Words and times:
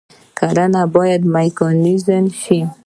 کرنه 0.37 0.83
باید 0.95 1.21
میکانیزه 1.35 2.17
شي 2.41 2.59